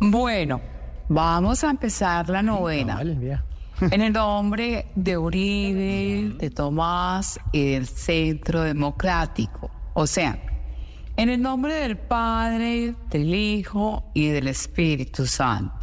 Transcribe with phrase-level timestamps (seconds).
[0.00, 0.60] Bueno,
[1.08, 2.96] vamos a empezar la novena.
[2.96, 3.40] Vale.
[3.80, 9.70] En el nombre de Uribe, de Tomás y del Centro Democrático.
[9.94, 10.38] O sea,
[11.16, 15.74] en el nombre del Padre, del Hijo y del Espíritu Santo.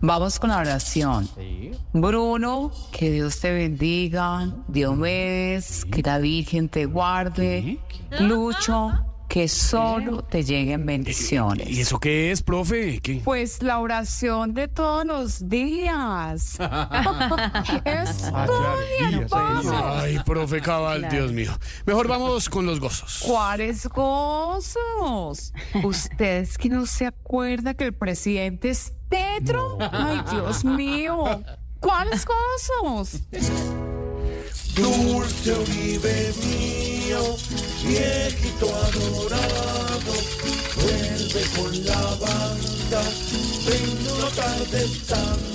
[0.00, 1.28] Vamos con la oración.
[1.92, 4.52] Bruno, que Dios te bendiga.
[4.68, 7.78] Diomedes, que la Virgen te guarde.
[8.20, 8.92] Lucho,
[9.30, 11.70] que solo te lleguen bendiciones.
[11.70, 12.98] ¿Y eso qué es, profe?
[13.00, 13.22] ¿Qué?
[13.24, 16.54] Pues la oración de todos los días.
[17.84, 20.00] Estudia, papá.
[20.00, 21.52] Ay, profe cabal, Dios mío.
[21.86, 23.22] Mejor vamos con los gozos.
[23.24, 25.52] ¿Cuáles gozos?
[25.84, 29.78] ¿Ustedes que no se acuerda que el presidente es Petro?
[29.92, 31.40] Ay, Dios mío.
[31.78, 33.20] ¿Cuáles gozos?
[34.74, 37.36] Dulce Uribe mío,
[37.84, 40.12] viejito adorado,
[40.76, 43.02] vuelve con la banda,
[43.66, 45.50] ven no tardes tanto.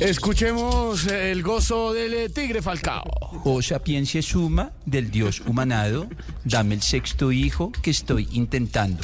[0.00, 3.02] Escuchemos el gozo del eh, tigre Falcao.
[3.44, 6.06] O sapiencia suma del Dios humanado,
[6.44, 9.02] dame el sexto hijo que estoy intentando.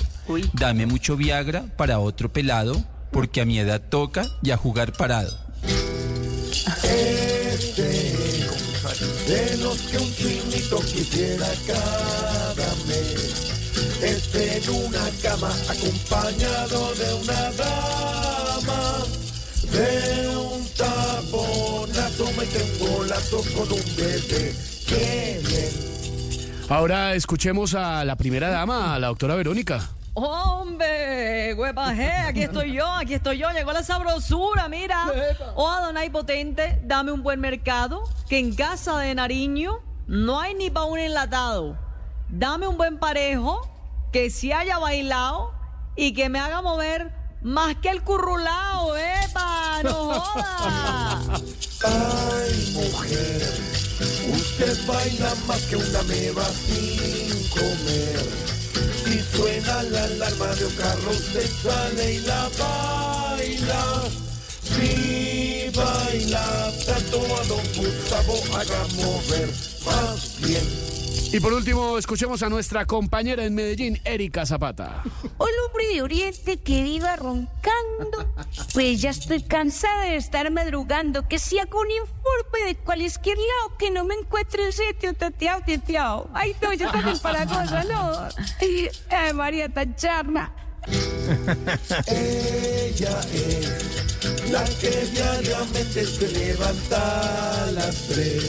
[0.52, 5.36] Dame mucho Viagra para otro pelado, porque a mi edad toca ya jugar parado.
[9.26, 13.52] De los que un chinito quisiera cada mes,
[14.02, 19.04] esté en una cama acompañado de una dama,
[19.72, 24.54] de un taponazo me tengo lazo con un bebé.
[26.68, 29.93] Ahora escuchemos a la primera dama, a la doctora Verónica.
[30.16, 35.06] Hombre, huepaje, aquí estoy yo, aquí estoy yo, llegó la sabrosura, mira.
[35.56, 40.70] Oh, Adonai potente, dame un buen mercado, que en casa de Nariño no hay ni
[40.70, 41.76] pa' un enlatado.
[42.28, 43.68] Dame un buen parejo,
[44.12, 45.52] que si haya bailado
[45.96, 51.22] y que me haga mover más que el currulao, epa, no joda.
[51.84, 53.42] Ay, mujer,
[54.32, 58.54] usted baila más que una meba sin comer.
[59.04, 64.02] Si suena la alarma de un carro, usted sale y la baila.
[64.62, 69.48] Si baila tanto a don Gustavo, haga mover
[69.84, 70.94] más bien.
[71.34, 75.02] Y por último, escuchemos a nuestra compañera en Medellín, Erika Zapata.
[75.36, 78.32] Hola, hombre de Oriente que viva roncando.
[78.72, 81.26] Pues ya estoy cansada de estar madrugando.
[81.26, 85.60] Que si hago un informe de cualquier lado que no me encuentre en sitio, teteado,
[85.66, 86.30] teteado.
[86.34, 88.28] Ay, no, yo también para cosas, no.
[88.60, 90.52] Ay, ay, María tan charna.
[92.06, 94.03] Ella es
[94.50, 98.44] la que diariamente se levanta a las tres.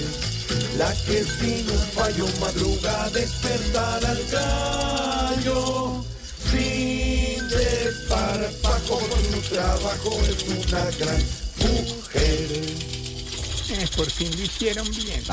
[0.77, 6.03] La que sin un fallo madruga a despertar al gallo.
[6.51, 11.23] Sin desparpajo con su trabajo es una gran
[11.59, 12.95] mujer.
[13.67, 15.23] Eh, por fin lo hicieron bien.